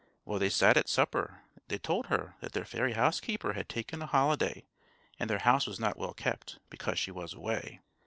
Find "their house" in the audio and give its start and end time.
5.29-5.67